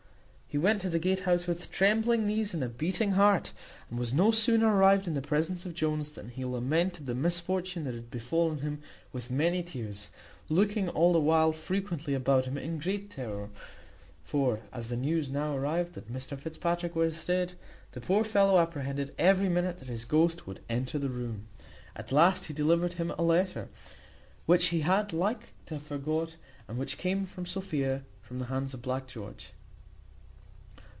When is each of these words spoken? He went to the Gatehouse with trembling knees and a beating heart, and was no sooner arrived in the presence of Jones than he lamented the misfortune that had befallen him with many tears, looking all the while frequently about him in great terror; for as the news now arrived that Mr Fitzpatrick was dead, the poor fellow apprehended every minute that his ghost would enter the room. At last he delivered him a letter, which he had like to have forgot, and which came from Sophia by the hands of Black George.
He 0.53 0.57
went 0.57 0.81
to 0.81 0.89
the 0.89 0.99
Gatehouse 0.99 1.47
with 1.47 1.71
trembling 1.71 2.27
knees 2.27 2.53
and 2.53 2.61
a 2.61 2.67
beating 2.67 3.11
heart, 3.11 3.53
and 3.89 3.97
was 3.97 4.13
no 4.13 4.31
sooner 4.31 4.67
arrived 4.75 5.07
in 5.07 5.13
the 5.13 5.21
presence 5.21 5.65
of 5.65 5.73
Jones 5.73 6.11
than 6.11 6.27
he 6.27 6.43
lamented 6.43 7.05
the 7.07 7.15
misfortune 7.15 7.85
that 7.85 7.93
had 7.93 8.11
befallen 8.11 8.57
him 8.59 8.81
with 9.13 9.31
many 9.31 9.63
tears, 9.63 10.09
looking 10.49 10.89
all 10.89 11.13
the 11.13 11.21
while 11.21 11.53
frequently 11.53 12.13
about 12.13 12.43
him 12.43 12.57
in 12.57 12.79
great 12.79 13.09
terror; 13.09 13.47
for 14.25 14.59
as 14.73 14.89
the 14.89 14.97
news 14.97 15.29
now 15.29 15.55
arrived 15.55 15.93
that 15.93 16.11
Mr 16.11 16.37
Fitzpatrick 16.37 16.97
was 16.97 17.23
dead, 17.23 17.53
the 17.93 18.01
poor 18.01 18.25
fellow 18.25 18.59
apprehended 18.59 19.15
every 19.17 19.47
minute 19.47 19.77
that 19.79 19.87
his 19.87 20.03
ghost 20.03 20.47
would 20.47 20.59
enter 20.67 20.99
the 20.99 21.07
room. 21.07 21.47
At 21.95 22.11
last 22.11 22.47
he 22.47 22.53
delivered 22.53 22.91
him 22.95 23.11
a 23.11 23.21
letter, 23.21 23.69
which 24.45 24.65
he 24.65 24.81
had 24.81 25.13
like 25.13 25.53
to 25.67 25.75
have 25.75 25.83
forgot, 25.83 26.35
and 26.67 26.77
which 26.77 26.97
came 26.97 27.23
from 27.23 27.45
Sophia 27.45 28.03
by 28.29 28.35
the 28.35 28.45
hands 28.51 28.73
of 28.73 28.81
Black 28.81 29.07
George. 29.07 29.51